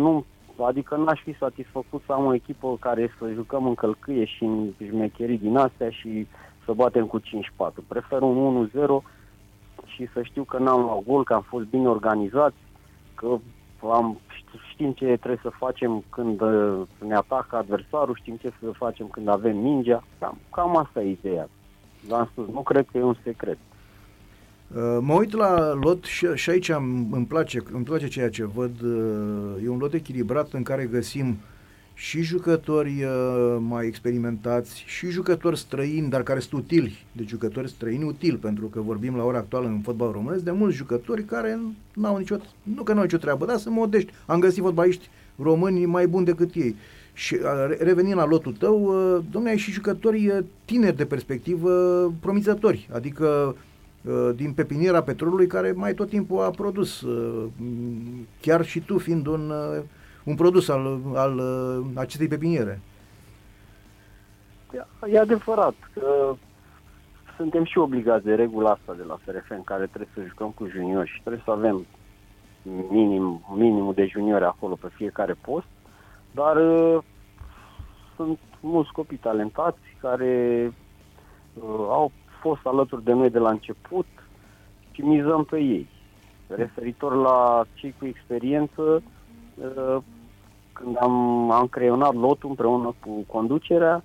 nu, 0.02 0.26
adică 0.66 0.96
n-aș 0.96 1.22
fi 1.22 1.34
satisfăcut 1.34 2.02
să 2.06 2.12
am 2.12 2.26
o 2.26 2.34
echipă 2.34 2.78
care 2.80 3.14
să 3.20 3.32
jucăm 3.34 3.66
în 3.66 3.76
călcâie 3.76 4.26
și 4.26 4.44
în 4.44 4.74
șmecherii 4.78 5.38
din 5.38 5.58
astea 5.58 5.90
și 5.90 6.28
să 6.66 6.74
batem 6.74 7.06
cu 7.06 7.20
5-4. 7.20 7.24
Prefer 7.88 8.22
un 8.22 8.70
1-0 8.70 8.72
și 9.86 10.08
să 10.14 10.22
știu 10.24 10.44
că 10.44 10.58
n-am 10.58 10.82
luat 10.82 11.04
gol, 11.04 11.24
că 11.24 11.34
am 11.34 11.46
fost 11.48 11.66
bine 11.66 11.88
organizați, 11.88 12.58
că 13.16 13.38
am 13.92 14.20
știm 14.72 14.92
ce 14.92 15.06
trebuie 15.06 15.40
să 15.42 15.50
facem 15.50 16.04
când 16.10 16.42
uh, 16.42 16.82
ne 17.00 17.16
atacă 17.16 17.56
adversarul, 17.56 18.16
știm 18.16 18.36
ce 18.36 18.52
să 18.60 18.72
facem 18.72 19.08
când 19.08 19.28
avem 19.28 19.58
mingea. 19.58 20.04
Cam, 20.20 20.38
cam 20.52 20.78
asta 20.78 21.02
e 21.02 21.10
ideea. 21.10 21.50
V-am 22.08 22.30
spus, 22.32 22.46
nu 22.54 22.62
cred 22.62 22.86
că 22.92 22.98
e 22.98 23.04
un 23.04 23.16
secret. 23.24 23.58
Uh, 24.76 24.98
mă 25.02 25.14
uit 25.14 25.34
la 25.34 25.74
lot 25.74 26.04
și, 26.04 26.28
și 26.34 26.50
aici 26.50 26.70
îmi 26.70 27.26
place, 27.28 27.64
îmi 27.72 27.84
place 27.84 28.08
ceea 28.08 28.30
ce 28.30 28.46
văd. 28.46 28.82
Uh, 28.82 29.64
e 29.64 29.70
un 29.70 29.78
lot 29.78 29.94
echilibrat 29.94 30.54
în 30.54 30.64
care 30.64 30.86
găsim 30.86 31.30
uh, 31.30 31.36
și 32.00 32.22
jucători 32.22 33.04
uh, 33.04 33.58
mai 33.60 33.86
experimentați, 33.86 34.84
și 34.86 35.10
jucători 35.10 35.58
străini, 35.58 36.10
dar 36.10 36.24
care 36.24 36.40
sunt 36.40 36.62
utili, 36.62 37.06
de 37.12 37.24
jucători 37.28 37.70
străini 37.70 38.04
utili, 38.04 38.38
pentru 38.38 38.66
că 38.66 38.82
vorbim 38.82 39.16
la 39.16 39.24
ora 39.24 39.38
actuală 39.38 39.68
în 39.68 39.80
fotbal 39.80 40.12
românesc 40.12 40.44
de 40.44 40.52
mulți 40.52 40.76
jucători 40.76 41.24
care 41.24 41.60
nu 41.94 42.08
au 42.08 42.18
nicio, 42.18 42.36
nu 42.64 42.84
că 42.84 42.92
nu 42.92 42.98
au 42.98 43.04
nicio 43.04 43.18
treabă, 43.18 43.46
dar 43.46 43.58
sunt 43.58 43.76
modești. 43.76 44.14
Am 44.26 44.40
găsit 44.40 44.64
fotbaliști 44.64 45.10
români 45.42 45.86
mai 45.86 46.08
buni 46.08 46.26
decât 46.26 46.54
ei. 46.54 46.76
Și 47.18 47.34
uh, 47.34 47.78
revenind 47.80 48.16
la 48.16 48.26
lotul 48.26 48.54
tău, 48.54 48.82
uh, 48.84 49.24
domnule, 49.32 49.54
ai 49.54 49.58
și 49.58 49.72
jucători 49.72 50.28
uh, 50.28 50.38
tineri 50.66 50.96
de 50.96 51.06
perspectivă 51.06 51.72
promițători, 52.22 52.90
adică 52.94 53.56
uh, 54.02 54.30
din 54.36 54.54
pepiniera 54.54 55.02
petrolului 55.02 55.48
care 55.48 55.72
mai 55.72 55.94
tot 55.94 56.10
timpul 56.10 56.44
a 56.44 56.50
produs, 56.50 57.02
uh, 57.02 57.46
chiar 58.42 58.66
și 58.66 58.80
tu 58.80 58.98
fiind 58.98 59.28
un, 59.28 59.50
uh, 59.50 59.84
un 60.24 60.36
produs 60.36 60.68
al, 60.70 61.00
al 61.14 61.38
uh, 61.38 61.86
acestei 61.96 62.28
pepiniere. 62.28 62.82
E 65.12 65.20
adevărat 65.20 65.76
că 65.94 66.36
suntem 67.38 67.64
și 67.64 67.78
obligați 67.78 68.26
de 68.26 68.36
regula 68.36 68.70
asta 68.70 68.94
de 68.98 69.04
la 69.04 69.20
FRF 69.26 69.50
în 69.50 69.64
care 69.64 69.86
trebuie 69.86 70.10
să 70.14 70.22
jucăm 70.28 70.50
cu 70.50 70.68
juniori 70.68 71.10
și 71.10 71.22
trebuie 71.22 71.42
să 71.46 71.52
avem 71.52 71.86
minim, 72.90 73.42
minimul 73.56 73.94
de 73.94 74.06
juniori 74.06 74.44
acolo 74.44 74.76
pe 74.76 74.88
fiecare 74.94 75.36
post, 75.42 75.68
dar 76.38 76.56
uh, 76.56 76.98
sunt 78.16 78.40
mulți 78.60 78.92
copii 78.92 79.18
talentați 79.18 79.80
care 80.02 80.74
uh, 81.54 81.64
au 81.90 82.12
fost 82.42 82.62
alături 82.66 83.04
de 83.04 83.14
noi 83.14 83.30
de 83.30 83.40
la 83.40 83.50
început 83.50 84.06
și 84.92 85.02
mizăm 85.02 85.44
pe 85.44 85.58
ei. 85.60 85.88
Referitor 86.48 87.16
la 87.16 87.66
cei 87.74 87.94
cu 88.00 88.06
experiență, 88.06 88.82
uh, 89.56 89.98
când 90.74 90.96
am, 91.00 91.52
am 91.52 91.68
creionat 91.68 92.14
lotul 92.14 92.50
împreună 92.50 92.94
cu 93.06 93.24
conducerea, 93.28 94.04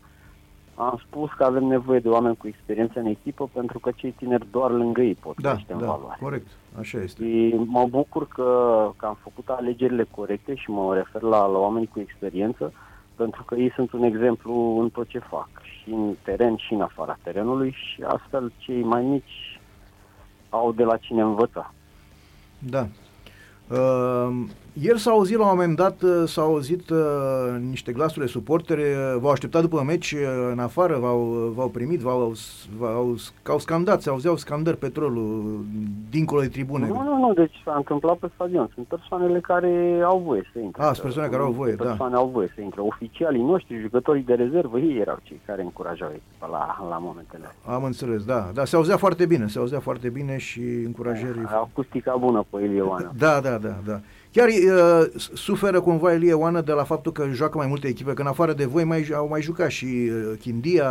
am 0.75 1.01
spus 1.07 1.31
că 1.37 1.45
avem 1.45 1.65
nevoie 1.65 1.99
de 1.99 2.09
oameni 2.09 2.37
cu 2.37 2.47
experiență 2.47 2.99
în 2.99 3.07
echipă 3.07 3.49
pentru 3.53 3.79
că 3.79 3.91
cei 3.97 4.11
tineri 4.11 4.47
doar 4.51 4.71
lângă 4.71 5.01
ei 5.03 5.15
pot 5.15 5.41
Da, 5.41 5.51
crește 5.51 5.73
în 5.73 5.79
da, 5.79 5.87
valoare. 5.87 6.19
corect, 6.21 6.47
așa 6.79 6.99
este. 6.99 7.25
Și 7.25 7.55
mă 7.67 7.87
bucur 7.87 8.29
că, 8.29 8.91
că 8.97 9.07
am 9.07 9.19
făcut 9.23 9.49
alegerile 9.49 10.07
corecte 10.11 10.55
și 10.55 10.71
mă 10.71 10.95
refer 10.95 11.23
la, 11.23 11.47
la 11.47 11.59
oamenii 11.59 11.89
cu 11.93 12.01
experiență, 12.01 12.73
pentru 13.15 13.45
că 13.45 13.55
ei 13.55 13.73
sunt 13.75 13.93
un 13.93 14.03
exemplu 14.03 14.79
în 14.81 14.91
tot 14.91 15.09
ce 15.09 15.19
fac, 15.19 15.49
și 15.63 15.91
în 15.91 16.15
teren 16.23 16.57
și 16.57 16.73
în 16.73 16.81
afara 16.81 17.19
terenului 17.23 17.71
și 17.71 18.03
astfel 18.03 18.53
cei 18.57 18.83
mai 18.83 19.03
mici 19.03 19.61
au 20.49 20.73
de 20.73 20.83
la 20.83 20.97
cine 20.97 21.23
învăța. 21.23 21.75
Da. 22.59 22.87
Uh, 23.69 24.45
ieri 24.73 24.99
s-a 24.99 25.11
auzit 25.11 25.37
la 25.37 25.43
un 25.45 25.51
moment 25.51 25.77
dat, 25.77 26.03
uh, 26.03 26.23
s-au 26.27 26.45
auzit 26.45 26.91
uh, 26.91 26.99
niște 27.69 27.93
glasuri 27.93 28.25
de 28.25 28.31
suporteri, 28.31 28.81
uh, 28.81 29.17
v-au 29.21 29.31
așteptat 29.31 29.61
după 29.61 29.83
meci 29.87 30.13
uh, 30.13 30.21
în 30.53 30.59
afară, 30.59 30.99
v-au, 30.99 31.53
v-au 31.55 31.69
primit, 31.69 32.01
v-au, 32.01 32.33
v-au, 32.79 33.17
au 33.47 33.59
scandat, 33.59 34.03
se 34.03 34.09
auzeau 34.09 34.37
scandări 34.37 34.77
petrolul 34.77 35.61
dincolo 36.11 36.41
de 36.41 36.49
tribune. 36.49 36.87
Nu, 36.87 37.03
nu, 37.03 37.19
nu, 37.19 37.33
deci 37.35 37.55
s-a 37.65 37.75
întâmplat 37.77 38.17
pe 38.17 38.31
stadion. 38.35 38.71
Sunt 38.75 38.87
persoanele 38.87 39.41
care 39.41 40.01
au 40.05 40.23
voie 40.27 40.51
să 40.53 40.59
intre. 40.59 40.83
Ah, 40.83 40.91
sunt 40.93 41.03
persoane 41.03 41.29
care 41.29 41.43
au 41.43 41.53
voie, 41.53 41.75
da. 41.75 41.85
Persoane 41.85 42.15
au 42.15 42.31
voie 42.33 42.53
să 42.55 42.61
intre. 42.61 42.81
Oficialii 42.81 43.43
noștri, 43.43 43.81
jucătorii 43.81 44.23
de 44.23 44.35
rezervă, 44.35 44.79
ei 44.79 44.99
erau 44.99 45.19
cei 45.23 45.41
care 45.47 45.63
încurajau 45.63 46.09
echipa 46.09 46.47
la, 46.47 46.87
la 46.89 46.99
momentele 46.99 47.45
astea. 47.47 47.75
Am 47.75 47.85
înțeles, 47.85 48.25
da. 48.25 48.51
Da, 48.55 48.65
se 48.65 48.77
auzea 48.77 48.97
foarte 48.97 49.27
bine, 49.27 49.47
se 49.47 49.59
auzea 49.59 49.81
foarte 49.81 50.09
bine 50.09 50.39
și 50.39 50.61
încurajării. 50.61 51.43
Acustica 51.45 52.17
bună 52.17 52.45
pe 52.51 52.63
Ilie 52.65 52.81
Oana. 52.81 53.13
Da, 53.19 53.41
da, 53.41 53.59
da, 53.59 53.75
da. 53.87 54.01
Chiar 54.33 54.49
uh, 54.49 55.21
suferă 55.35 55.81
cumva 55.81 56.13
Elie 56.13 56.33
Oană 56.33 56.61
de 56.61 56.73
la 56.73 56.85
faptul 56.85 57.13
că 57.13 57.29
joacă 57.33 57.59
mai 57.59 57.67
multe 57.67 57.89
echipe, 57.89 58.13
că 58.13 58.21
în 58.21 58.27
afară 58.27 58.53
de 58.53 58.65
voi 58.65 58.85
mai 58.85 59.09
au 59.15 59.29
mai 59.29 59.43
jucat 59.43 59.71
și 59.71 59.85
uh, 59.85 60.39
Chindia, 60.41 60.91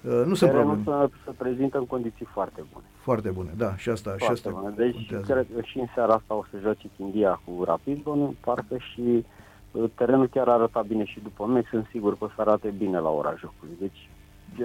uh, 0.00 0.22
nu 0.26 0.34
sunt 0.34 0.50
Terenul 0.50 0.74
probleme. 0.74 1.10
se, 1.14 1.20
se 1.24 1.30
prezintă 1.36 1.78
în 1.78 1.86
condiții 1.86 2.26
foarte 2.32 2.64
bune. 2.72 2.84
Foarte 3.02 3.28
bune, 3.28 3.50
da, 3.56 3.76
și 3.76 3.88
asta, 3.88 4.10
și 4.10 4.24
Foarte 4.24 4.48
asta 4.48 4.60
bune. 4.60 4.74
Deci 4.76 4.94
contează. 4.94 5.32
cred 5.32 5.46
că 5.54 5.60
și 5.62 5.78
în 5.78 5.86
seara 5.94 6.14
asta 6.14 6.34
o 6.34 6.44
să 6.50 6.58
joace 6.62 6.90
Chindia 6.96 7.40
cu 7.44 7.64
Rapid, 7.64 8.00
în 8.04 8.30
parcă 8.40 8.76
și 8.92 9.24
uh, 9.70 9.90
terenul 9.94 10.28
chiar 10.28 10.48
arăta 10.48 10.84
bine 10.88 11.04
și 11.04 11.20
după 11.22 11.46
meci, 11.46 11.66
sunt 11.70 11.86
sigur 11.90 12.18
că 12.18 12.24
o 12.24 12.28
să 12.28 12.40
arate 12.40 12.74
bine 12.78 12.98
la 12.98 13.08
ora 13.08 13.34
jocului. 13.38 13.76
Deci 13.80 14.08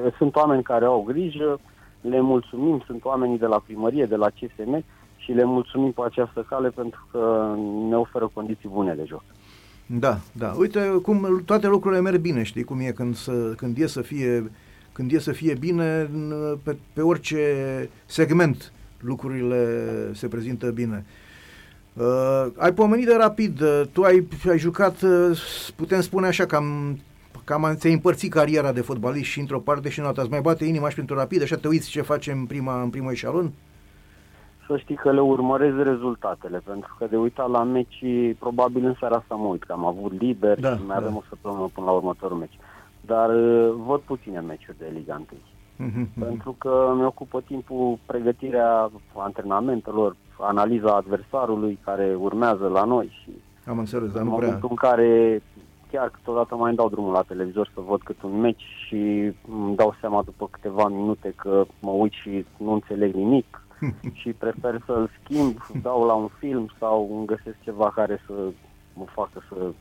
uh, 0.05 0.13
sunt 0.17 0.35
oameni 0.35 0.63
care 0.63 0.85
au 0.85 1.03
grijă, 1.07 1.59
le 2.01 2.21
mulțumim, 2.21 2.83
sunt 2.85 3.05
oamenii 3.05 3.37
de 3.37 3.45
la 3.45 3.59
primărie, 3.65 4.05
de 4.05 4.15
la 4.15 4.29
CSM 4.29 4.83
și 5.25 5.31
le 5.31 5.43
mulțumim 5.43 5.91
pe 5.91 6.01
această 6.05 6.45
cale 6.49 6.69
pentru 6.69 7.07
că 7.11 7.53
ne 7.89 7.95
oferă 7.95 8.29
condiții 8.33 8.69
bune 8.69 8.93
de 8.93 9.03
joc. 9.07 9.23
Da, 9.85 10.17
da. 10.31 10.53
Uite 10.57 10.79
cum 11.01 11.41
toate 11.45 11.67
lucrurile 11.67 12.01
merg 12.01 12.19
bine, 12.21 12.43
știi 12.43 12.63
cum 12.63 12.79
e 12.79 12.91
când, 12.91 13.15
să, 13.15 13.53
când 13.57 13.77
e 13.77 13.87
să 13.87 14.01
fie 14.01 14.51
când 14.91 15.11
e 15.11 15.19
să 15.19 15.31
fie 15.31 15.53
bine 15.59 16.09
în- 16.13 16.57
pe, 16.63 16.75
pe 16.93 17.01
orice 17.01 17.39
segment 18.05 18.71
lucrurile 18.99 19.79
se 20.13 20.27
prezintă 20.27 20.71
bine. 20.71 21.05
Uh, 21.93 22.45
ai 22.57 22.73
pomenit 22.73 23.05
de 23.05 23.15
rapid, 23.17 23.61
uh, 23.61 23.81
tu 23.91 24.01
ai, 24.03 24.27
ai 24.49 24.57
jucat, 24.57 25.01
uh, 25.01 25.39
putem 25.75 26.01
spune 26.01 26.27
așa, 26.27 26.45
cam, 26.45 26.99
cam 27.43 27.75
ți-ai 27.75 27.93
împărțit 27.93 28.31
cariera 28.31 28.71
de 28.71 28.81
fotbalist 28.81 29.29
și 29.29 29.39
într-o 29.39 29.59
parte 29.59 29.89
și 29.89 29.99
în 29.99 30.05
alta. 30.05 30.21
Îți 30.21 30.29
mai 30.31 30.41
bate 30.41 30.65
inima 30.65 30.87
și 30.87 30.95
printr-o 30.95 31.15
rapid, 31.15 31.41
așa 31.41 31.55
te 31.55 31.67
uiți 31.67 31.89
ce 31.89 32.01
face 32.01 32.31
în 32.31 32.45
prima, 32.45 32.81
în 32.81 32.89
primul 32.89 33.11
eșalon? 33.11 33.51
Să 34.67 34.77
știi 34.77 34.95
că 34.95 35.11
le 35.11 35.21
urmărez 35.21 35.75
rezultatele, 35.75 36.61
pentru 36.65 36.95
că 36.97 37.05
de 37.05 37.17
uitat 37.17 37.49
la 37.49 37.63
meci, 37.63 38.03
probabil 38.39 38.85
în 38.85 38.95
seara 38.99 39.15
asta 39.15 39.35
mă 39.35 39.47
uit, 39.47 39.63
că 39.63 39.71
am 39.71 39.85
avut 39.85 40.19
liber 40.21 40.59
Da, 40.59 40.75
și 40.75 40.81
mai 40.85 40.97
da. 40.99 41.05
avem 41.05 41.15
o 41.15 41.21
săptămână 41.29 41.69
până 41.73 41.85
la 41.85 41.91
următorul 41.91 42.37
meci. 42.37 42.57
Dar 43.01 43.29
uh, 43.29 43.73
văd 43.85 43.99
puține 43.99 44.39
meciuri 44.39 44.77
de 44.77 44.91
Liga 44.93 45.21
1. 45.77 45.87
Mhm, 45.87 45.99
mhm. 45.99 46.25
pentru 46.25 46.55
că 46.57 46.93
mi 46.97 47.05
ocupă 47.05 47.41
timpul 47.41 47.97
pregătirea 48.05 48.91
antrenamentelor, 49.15 50.15
analiza 50.39 50.95
adversarului 50.95 51.79
care 51.85 52.15
urmează 52.19 52.67
la 52.67 52.83
noi 52.83 53.11
și 53.23 53.29
Am 53.67 53.77
înțeles, 53.79 54.11
dar 54.11 54.21
în 54.21 54.27
nu 54.27 54.35
prea. 54.35 54.45
momentul 54.47 54.69
în 54.69 54.75
care 54.75 55.41
chiar 55.91 56.09
câteodată 56.09 56.55
mai 56.55 56.67
îmi 56.67 56.77
dau 56.77 56.89
drumul 56.89 57.11
la 57.11 57.21
televizor 57.21 57.71
să 57.73 57.81
văd 57.87 58.01
cât 58.03 58.21
un 58.21 58.39
meci 58.39 58.63
și 58.87 59.31
îmi 59.51 59.75
dau 59.75 59.95
seama 59.99 60.21
după 60.21 60.47
câteva 60.51 60.87
minute 60.87 61.33
că 61.35 61.65
mă 61.79 61.91
uit 61.91 62.11
și 62.11 62.45
nu 62.57 62.71
înțeleg 62.73 63.13
nimic 63.13 63.64
și 64.19 64.29
prefer 64.29 64.81
să-l 64.85 65.09
schimb, 65.23 65.65
dau 65.81 66.05
la 66.05 66.13
un 66.13 66.29
film 66.39 66.71
sau 66.79 67.15
îmi 67.17 67.25
găsesc 67.25 67.55
ceva 67.63 67.91
care 67.95 68.21
să 68.25 68.33
mă 68.93 69.05
facă 69.13 69.43
să, 69.49 69.71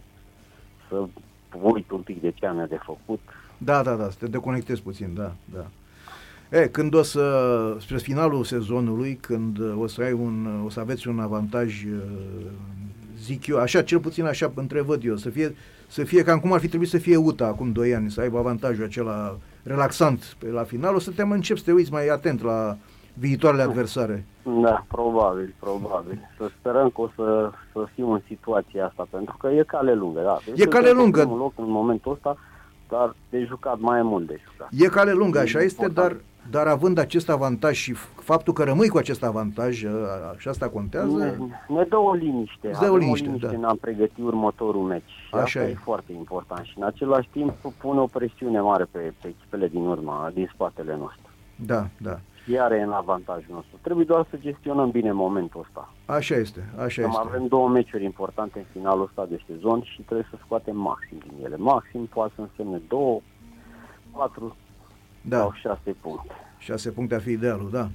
să 0.89 1.07
uit 1.61 1.91
un 1.91 2.01
pic 2.01 2.21
de 2.21 2.31
ce 2.31 2.47
am 2.47 2.59
eu 2.59 2.67
de 2.67 2.81
făcut. 2.85 3.21
Da, 3.59 3.83
da, 3.83 3.95
da, 3.95 4.11
să 4.11 4.17
te 4.19 4.27
deconectezi 4.27 4.83
puțin, 4.83 5.15
da, 5.15 5.33
da. 5.45 5.67
E, 6.59 6.69
când 6.69 6.95
o 6.95 7.03
să, 7.03 7.77
spre 7.81 7.99
finalul 7.99 8.45
sezonului, 8.45 9.19
când 9.21 9.59
uh, 9.59 9.75
o 9.79 9.87
să 9.87 10.03
ai 10.03 10.13
un, 10.13 10.47
uh, 10.47 10.65
o 10.65 10.71
să 10.71 10.81
aveți 10.81 11.09
un 11.09 11.21
avantaj, 11.21 11.85
uh, 11.85 11.91
zic 13.19 13.47
eu, 13.47 13.59
așa, 13.59 13.83
cel 13.83 13.99
puțin 13.99 14.25
așa 14.25 14.53
întrevăd 14.55 15.05
eu, 15.05 15.17
să 15.17 15.31
fie, 15.31 15.55
să 15.87 16.05
fie 16.05 16.23
cam 16.23 16.39
cum 16.39 16.53
ar 16.53 16.61
fi 16.61 16.69
trebuit 16.69 16.89
să 16.89 16.99
fie 16.99 17.17
UTA 17.17 17.47
acum 17.47 17.73
2 17.73 17.95
ani, 17.95 18.11
să 18.11 18.21
aibă 18.21 18.39
avantajul 18.39 18.85
acela 18.85 19.39
relaxant 19.63 20.37
pe 20.39 20.47
la 20.47 20.63
final, 20.63 20.95
o 20.95 20.99
să 20.99 21.11
te 21.11 21.23
începi 21.23 21.59
să 21.59 21.65
te 21.65 21.73
uiți 21.73 21.93
mai 21.93 22.07
atent 22.07 22.43
la 22.43 22.79
viitoarele 23.15 23.63
adversare. 23.63 24.25
Da, 24.63 24.85
probabil, 24.89 25.55
probabil. 25.59 26.19
Să 26.39 26.51
sperăm 26.59 26.89
că 26.89 27.01
o 27.01 27.09
să, 27.15 27.51
să 27.73 27.87
fim 27.95 28.11
în 28.11 28.21
situația 28.27 28.87
asta, 28.87 29.07
pentru 29.11 29.37
că 29.39 29.49
e 29.49 29.63
cale 29.67 29.95
lungă, 29.95 30.21
da. 30.21 30.39
E 30.55 30.65
cale 30.65 30.87
Suntem 30.87 30.93
pe 30.97 31.01
lungă. 31.03 31.21
primul 31.21 31.39
loc 31.39 31.53
în 31.57 31.71
momentul 31.71 32.13
ăsta, 32.13 32.37
dar 32.89 33.15
de 33.31 33.45
jucat 33.45 33.79
mai 33.79 33.99
e 33.99 34.03
mult 34.03 34.27
de 34.27 34.41
jucat. 34.45 34.69
E 34.73 34.87
cale 34.87 35.13
lungă, 35.13 35.39
așa 35.39 35.61
E 35.61 35.65
este, 35.65 35.83
important. 35.85 36.17
dar, 36.51 36.65
dar 36.65 36.73
având 36.73 36.99
acest 36.99 37.29
avantaj 37.31 37.77
și 37.77 37.95
f- 37.95 38.23
faptul 38.23 38.53
că 38.53 38.63
rămâi 38.65 38.89
cu 38.89 38.97
acest 38.97 39.23
avantaj, 39.25 39.83
uh, 39.83 39.91
și 40.37 40.49
asta 40.49 40.69
contează, 40.69 41.17
Ne, 41.17 41.35
ne 41.75 41.85
dă 41.89 41.97
o 41.97 42.13
liniște. 42.13 42.69
Îți 42.69 42.79
dă 42.81 42.85
o 42.85 42.89
Avem 42.89 42.99
liniște, 42.99 43.27
o 43.29 43.31
liniște 43.31 43.51
da. 43.53 43.57
în 43.59 43.65
a 43.65 43.77
pregăti 43.81 44.21
următorul 44.21 44.83
meci. 44.83 45.03
Și 45.29 45.35
Așa 45.35 45.43
asta 45.43 45.63
e. 45.63 45.71
e. 45.71 45.75
foarte 45.85 46.13
important. 46.13 46.65
Și 46.65 46.73
în 46.77 46.85
același 46.85 47.29
timp 47.33 47.53
pune 47.79 48.01
o 48.01 48.07
presiune 48.07 48.61
mare 48.61 48.87
pe, 48.91 49.13
pe 49.23 49.29
echipele 49.29 49.69
din 49.69 49.87
urmă, 49.87 50.31
din 50.35 50.51
spatele 50.55 50.97
nostru. 50.99 51.29
da, 51.57 51.87
da. 51.99 52.19
Iar 52.47 52.73
e 52.73 52.83
în 52.83 52.91
avantajul 52.93 53.51
nostru. 53.51 53.79
Trebuie 53.83 54.05
doar 54.05 54.27
să 54.31 54.37
gestionăm 54.41 54.91
bine 54.91 55.13
momentul 55.13 55.61
ăsta. 55.61 55.93
Așa 56.07 56.35
este, 56.35 56.69
așa 56.79 57.03
Cam 57.03 57.11
este. 57.11 57.23
avem 57.27 57.47
două 57.47 57.69
meciuri 57.69 58.05
importante 58.05 58.59
în 58.59 58.65
finalul 58.73 59.03
ăsta 59.05 59.27
de 59.31 59.41
sezon 59.47 59.83
și 59.83 60.03
trebuie 60.03 60.27
să 60.31 60.37
scoatem 60.45 60.77
maxim 60.77 61.19
din 61.19 61.45
ele. 61.45 61.57
Maxim 61.57 62.07
poate 62.07 62.33
să 62.37 62.41
însemne 62.41 62.81
două, 62.89 63.21
patru 64.17 64.57
Da, 65.21 65.39
sau 65.39 65.53
șase 65.55 65.97
puncte. 66.01 66.33
șase 66.59 66.91
puncte 66.91 67.15
ar 67.15 67.21
fi 67.21 67.31
idealul, 67.31 67.69
da. 67.73 67.89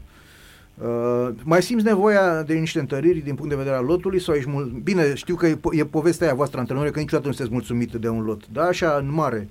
Uh, 0.87 1.29
mai 1.43 1.61
simți 1.61 1.85
nevoia 1.85 2.43
de 2.43 2.53
niște 2.53 2.79
întăriri 2.79 3.19
din 3.19 3.35
punct 3.35 3.49
de 3.49 3.55
vedere 3.57 3.75
al 3.75 3.85
lotului 3.85 4.19
sau 4.19 4.35
ești 4.35 4.49
mul- 4.49 4.71
Bine, 4.83 5.13
știu 5.15 5.35
că 5.35 5.47
e, 5.47 5.55
po- 5.55 5.77
e 5.77 5.85
povestea 5.85 6.27
aia 6.27 6.35
voastră 6.35 6.59
antrenore, 6.59 6.91
că 6.91 6.99
niciodată 6.99 7.27
nu 7.27 7.33
sunteți 7.33 7.55
mulțumit 7.55 7.91
de 7.91 8.09
un 8.09 8.23
lot, 8.23 8.47
dar 8.47 8.67
așa, 8.67 8.95
în 8.95 9.11
mare. 9.11 9.49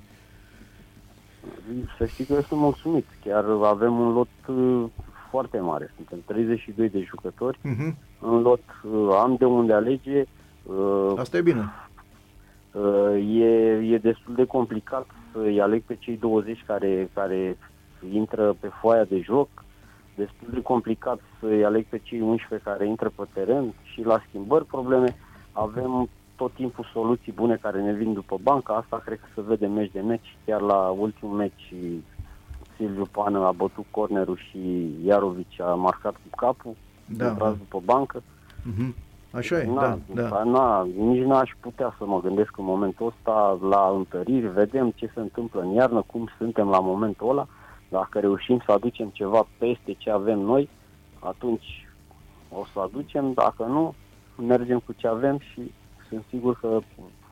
Să 1.97 2.05
știi 2.05 2.25
că 2.25 2.33
eu 2.33 2.41
sunt 2.41 2.59
mulțumit. 2.59 3.05
Chiar 3.23 3.45
avem 3.63 3.99
un 3.99 4.13
lot 4.13 4.27
uh, 4.47 4.83
foarte 5.29 5.59
mare. 5.59 5.91
Suntem 5.95 6.19
32 6.25 6.89
de 6.89 7.01
jucători. 7.01 7.57
Uh-huh. 7.57 7.93
În 8.19 8.41
lot 8.41 8.63
uh, 8.83 9.17
am 9.21 9.35
de 9.35 9.45
unde 9.45 9.73
alege. 9.73 10.23
Uh, 10.63 11.13
Asta 11.17 11.37
e 11.37 11.41
bine. 11.41 11.69
uh, 12.71 13.39
e, 13.39 13.47
e 13.93 13.97
destul 13.97 14.35
de 14.35 14.45
complicat 14.45 15.07
să-i 15.33 15.61
aleg 15.61 15.81
pe 15.81 15.95
cei 15.99 16.17
20 16.17 16.63
care, 16.67 17.09
care 17.13 17.57
intră 18.13 18.55
pe 18.59 18.67
foaia 18.81 19.03
de 19.03 19.19
joc. 19.19 19.49
Destul 20.15 20.47
de 20.53 20.61
complicat 20.61 21.19
să-i 21.39 21.65
aleg 21.65 21.85
pe 21.85 21.99
cei 22.03 22.21
11 22.21 22.69
care 22.69 22.87
intră 22.87 23.11
pe 23.15 23.23
teren 23.33 23.73
și 23.83 24.01
la 24.01 24.21
schimbări 24.27 24.65
probleme. 24.65 25.15
Avem 25.51 26.09
tot 26.39 26.53
timpul 26.53 26.89
soluții 26.93 27.31
bune 27.31 27.55
care 27.55 27.81
ne 27.81 27.93
vin 27.93 28.13
după 28.13 28.37
banca. 28.41 28.73
Asta 28.73 29.01
cred 29.05 29.19
că 29.19 29.27
se 29.35 29.41
vede 29.41 29.67
meci 29.67 29.91
de 29.91 29.99
meci. 29.99 30.37
Chiar 30.45 30.61
la 30.61 30.95
ultimul 30.97 31.35
meci 31.35 31.73
Silviu 32.75 33.07
Pană 33.11 33.45
a 33.45 33.51
bătut 33.51 33.85
cornerul 33.91 34.37
și 34.49 34.89
Iarovici 35.05 35.59
a 35.61 35.73
marcat 35.73 36.13
cu 36.13 36.35
capul, 36.37 36.75
Da, 37.05 37.25
da, 37.25 37.33
da. 37.33 37.49
după 37.49 37.81
bancă. 37.85 38.23
Mhm. 38.63 38.95
Așa 39.33 39.59
e, 39.59 39.65
na, 39.65 39.99
da, 40.13 40.21
da. 40.21 40.43
Na, 40.43 40.87
nici 40.97 41.23
n-aș 41.25 41.51
putea 41.59 41.95
să 41.97 42.05
mă 42.05 42.21
gândesc 42.21 42.57
în 42.57 42.65
momentul 42.65 43.05
ăsta 43.07 43.57
la 43.61 43.93
întăriri, 43.97 44.47
vedem 44.47 44.91
ce 44.95 45.11
se 45.13 45.19
întâmplă 45.19 45.61
în 45.61 45.71
iarnă, 45.71 46.03
cum 46.07 46.29
suntem 46.37 46.67
la 46.69 46.79
momentul 46.79 47.29
ăla. 47.29 47.47
Dacă 47.89 48.19
reușim 48.19 48.61
să 48.65 48.71
aducem 48.71 49.07
ceva 49.07 49.47
peste 49.57 49.93
ce 49.97 50.09
avem 50.11 50.39
noi, 50.39 50.69
atunci 51.19 51.87
o 52.49 52.65
să 52.73 52.79
aducem, 52.79 53.33
dacă 53.33 53.63
nu, 53.63 53.93
mergem 54.47 54.79
cu 54.79 54.93
ce 54.97 55.07
avem 55.07 55.39
și 55.39 55.71
sunt 56.09 56.23
sigur 56.29 56.59
că 56.59 56.79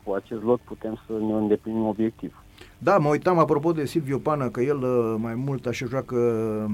cu 0.04 0.14
acest 0.14 0.44
lot 0.44 0.60
putem 0.60 1.00
să 1.08 1.14
ne 1.14 1.34
îndeplinim 1.34 1.86
obiectivul. 1.86 2.46
Da, 2.78 2.98
mă 2.98 3.10
uitam 3.10 3.38
apropo 3.38 3.72
de 3.72 3.86
Silviu 3.86 4.20
Pană 4.20 4.50
că 4.50 4.62
el 4.62 4.78
uh, 4.78 5.16
mai 5.18 5.36
mult 5.36 5.66
așa 5.66 5.86
joacă 5.86 6.16
uh, 6.16 6.72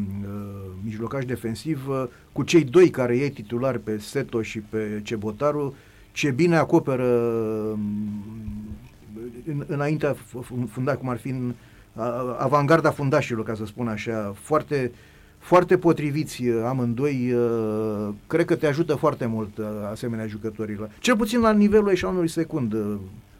mijlocaș 0.83 1.25
defensiv 1.25 1.87
uh, 1.87 2.03
cu 2.31 2.43
cei 2.43 2.63
doi 2.63 2.89
care 2.89 3.17
ei 3.17 3.29
titulari 3.29 3.79
pe 3.79 3.97
Seto 3.97 4.41
și 4.41 4.59
pe 4.59 5.01
Cebotaru, 5.03 5.75
ce 6.11 6.31
bine 6.31 6.55
acoperă 6.55 7.05
uh, 7.05 7.79
în, 9.45 9.63
înaintea 9.67 10.15
funda, 10.67 10.95
cum 10.95 11.09
ar 11.09 11.17
fi 11.17 11.29
în 11.29 11.53
uh, 11.93 12.03
avangarda 12.37 12.91
fundașilor, 12.91 13.45
ca 13.45 13.53
să 13.53 13.65
spun 13.65 13.87
așa, 13.87 14.33
foarte 14.35 14.91
foarte 15.43 15.77
potriviți 15.77 16.47
uh, 16.47 16.63
amândoi, 16.65 17.33
uh, 17.33 18.13
cred 18.27 18.45
că 18.45 18.55
te 18.55 18.67
ajută 18.67 18.95
foarte 18.95 19.25
mult 19.25 19.57
uh, 19.57 19.65
asemenea 19.91 20.27
jucătorilor. 20.27 20.89
Cel 20.99 21.15
puțin 21.15 21.39
la 21.39 21.51
nivelul 21.51 21.89
eșalonului 21.89 22.27
secund 22.27 22.73
uh, 22.73 22.95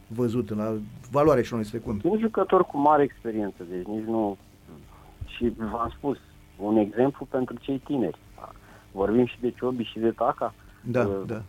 văzut, 0.08 0.56
la 0.56 0.74
valoarea 1.12 1.42
eșalonului 1.42 1.80
secund. 1.80 2.02
Sunt 2.02 2.20
jucători 2.20 2.66
cu 2.66 2.78
mare 2.78 3.04
experiență, 3.04 3.64
deci 3.70 3.86
nici 3.86 4.06
nu... 4.06 4.38
Și 5.26 5.54
v-am 5.58 5.94
spus, 5.98 6.18
un 6.58 6.78
exemplu 6.78 7.28
pentru 7.30 7.56
cei 7.62 7.78
tineri. 7.78 8.20
Vorbim 8.92 9.26
și 9.26 9.38
de 9.42 9.52
Ciobi 9.52 9.84
și 9.84 10.00
de 10.00 10.10
Taca. 10.10 10.54
Da, 10.82 11.02
Uh, 11.06 11.22
da. 11.26 11.42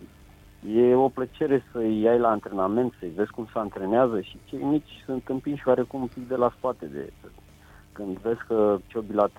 E 0.80 0.94
o 0.94 1.08
plăcere 1.08 1.64
să-i 1.73 2.00
iai 2.00 2.18
la 2.18 2.28
antrenament, 2.28 2.92
să-i 2.99 3.12
vezi 3.16 3.30
cum 3.30 3.44
se 3.52 3.58
antrenează 3.58 4.20
și 4.20 4.38
cei 4.44 4.62
mici 4.62 5.02
sunt 5.04 5.23
împinși 5.28 5.68
oarecum 5.68 6.00
un 6.00 6.08
pic 6.14 6.28
de 6.28 6.34
la 6.34 6.52
spate. 6.56 6.87
De, 6.87 7.12
când 7.92 8.18
vezi 8.18 8.40
că 8.46 8.78
Ciobi 8.87 9.12
la 9.12 9.28
36-37 9.28 9.32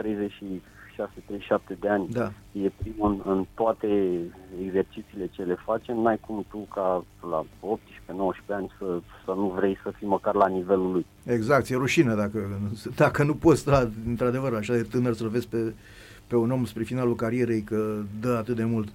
de 1.79 1.89
ani 1.89 2.07
Da. 2.11 2.31
e 2.51 2.71
primul 2.77 3.21
în, 3.25 3.31
în 3.31 3.45
toate 3.53 3.87
exercițiile 4.65 5.29
ce 5.31 5.41
le 5.41 5.57
face, 5.65 5.93
n-ai 5.93 6.17
cum 6.17 6.45
tu 6.49 6.57
ca 6.57 7.05
la 7.29 7.45
18-19 7.45 7.45
ani 8.47 8.71
să, 8.77 8.99
să 9.25 9.31
nu 9.31 9.53
vrei 9.55 9.77
să 9.83 9.91
fii 9.97 10.07
măcar 10.07 10.33
la 10.33 10.47
nivelul 10.47 10.91
lui. 10.91 11.05
Exact, 11.23 11.69
e 11.69 11.75
rușine 11.75 12.15
dacă, 12.15 12.59
dacă 12.95 13.23
nu 13.23 13.35
poți, 13.35 13.65
da, 13.65 13.89
într-adevăr, 14.07 14.53
așa 14.53 14.73
de 14.73 14.81
tânăr 14.81 15.13
să-l 15.13 15.29
vezi 15.29 15.47
pe, 15.47 15.73
pe 16.27 16.35
un 16.35 16.51
om 16.51 16.65
spre 16.65 16.83
finalul 16.83 17.15
carierei 17.15 17.61
că 17.61 18.01
dă 18.19 18.35
atât 18.39 18.55
de 18.55 18.63
mult. 18.63 18.87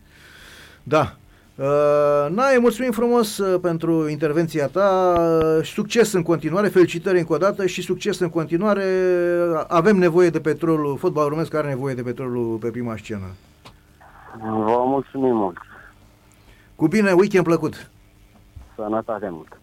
Da. 0.83 1.17
Uh, 1.55 2.27
Nae, 2.31 2.59
mulțumim 2.59 2.91
frumos 2.91 3.39
uh, 3.39 3.61
pentru 3.61 4.09
intervenția 4.09 4.67
ta, 4.67 5.15
uh, 5.19 5.65
succes 5.65 6.13
în 6.13 6.23
continuare, 6.23 6.69
felicitări 6.69 7.19
încă 7.19 7.33
o 7.33 7.37
dată 7.37 7.67
și 7.67 7.83
succes 7.83 8.19
în 8.19 8.29
continuare. 8.29 8.85
Avem 9.69 9.97
nevoie 9.97 10.31
de 10.31 10.41
petrolul, 10.41 10.97
fotbalul 10.97 11.29
românesc 11.29 11.55
are 11.55 11.69
nevoie 11.69 11.95
de 11.95 12.03
petrolul 12.03 12.57
pe 12.57 12.71
prima 12.71 12.97
scenă. 12.97 13.27
Vă 14.41 14.83
mulțumim 14.87 15.37
mult. 15.37 15.57
Cu 16.77 16.89
bine, 16.89 17.13
weekend 17.13 17.45
plăcut! 17.45 17.91
Sănătate 18.75 19.29
mult. 19.31 19.61